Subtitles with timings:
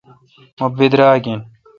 [0.57, 1.41] مہ براگ این